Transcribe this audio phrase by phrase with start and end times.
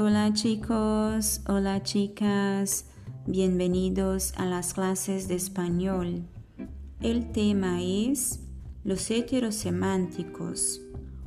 [0.00, 2.84] Hola chicos, hola chicas,
[3.26, 6.22] bienvenidos a las clases de español.
[7.00, 8.38] El tema es
[8.84, 10.80] los heterosemánticos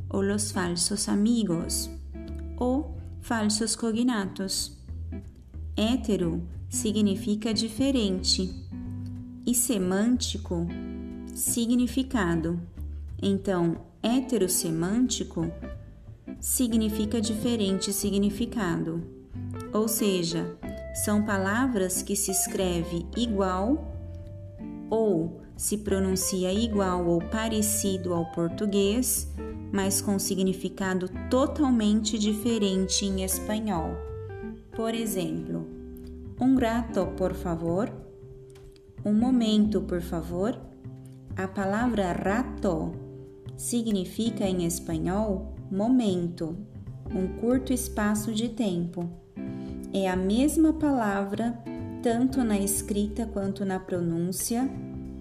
[0.08, 1.90] o los falsos amigos
[2.56, 4.82] o falsos cognatos.
[5.76, 8.50] Hétero significa diferente
[9.46, 10.66] e semântico
[11.36, 12.58] significado.
[13.22, 15.52] Então, heterosemântico
[16.42, 19.00] significa diferente significado,
[19.72, 20.58] ou seja,
[21.06, 23.96] são palavras que se escreve igual
[24.90, 29.32] ou se pronuncia igual ou parecido ao português,
[29.72, 33.92] mas com significado totalmente diferente em espanhol.
[34.76, 35.68] Por exemplo,
[36.40, 37.94] um rato, por favor.
[39.06, 40.60] Um momento, por favor.
[41.38, 43.11] A palavra rato
[43.62, 46.58] significa em espanhol momento,
[47.14, 49.08] um curto espaço de tempo.
[49.94, 51.54] É a mesma palavra
[52.02, 54.68] tanto na escrita quanto na pronúncia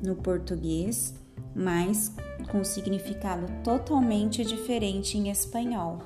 [0.03, 1.15] no português,
[1.55, 2.17] mas
[2.51, 5.99] com significado totalmente diferente em espanhol.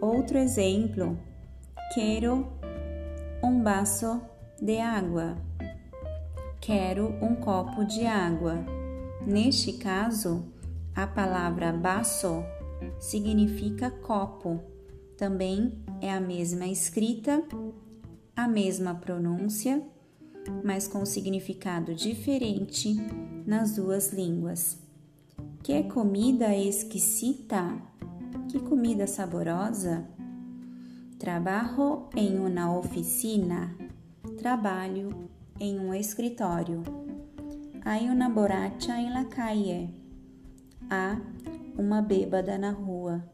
[0.00, 1.16] Outro exemplo:
[1.94, 2.48] quero
[3.40, 4.20] um vaso
[4.60, 5.36] de água.
[6.60, 8.58] Quero um copo de água.
[9.24, 10.52] Neste caso,
[10.94, 12.44] a palavra vaso
[12.98, 14.60] significa copo.
[15.16, 17.42] Também é a mesma escrita,
[18.36, 19.82] a mesma pronúncia,
[20.62, 22.94] mas com significado diferente
[23.46, 24.78] nas duas línguas.
[25.62, 27.80] Que comida exquisita!
[28.50, 30.06] Que comida saborosa!
[31.18, 33.74] Trabalho em uma oficina.
[34.36, 36.82] Trabalho em um escritório.
[37.84, 40.03] Hay una borracha en la calle.
[40.96, 41.18] Há
[41.76, 43.24] uma bêbada na rua.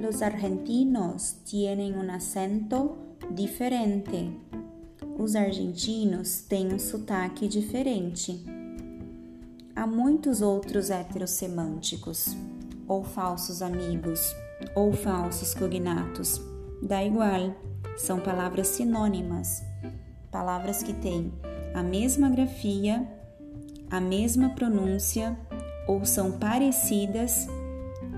[0.00, 2.96] Los argentinos tienen un acento
[3.30, 4.30] diferente.
[5.18, 8.42] Os argentinos têm um sotaque diferente.
[9.76, 12.34] Há muitos outros heterosemânticos,
[12.88, 14.34] ou falsos amigos,
[14.74, 16.40] ou falsos cognatos.
[16.82, 17.54] Dá igual,
[17.98, 19.62] são palavras sinônimas,
[20.30, 21.30] palavras que têm
[21.74, 23.06] a mesma grafia,
[23.90, 25.36] a mesma pronúncia
[25.86, 27.46] ou são parecidas,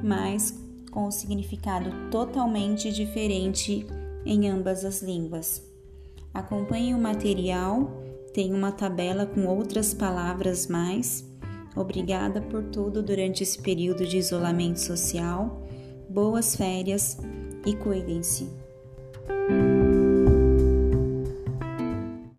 [0.02, 0.54] mas
[0.90, 3.86] com o significado totalmente diferente
[4.24, 5.62] em ambas as línguas.
[6.32, 7.90] Acompanhe o material,
[8.32, 11.24] tem uma tabela com outras palavras mais.
[11.74, 15.66] Obrigada por tudo durante esse período de isolamento social.
[16.08, 17.18] Boas férias
[17.66, 18.48] e cuidem-se.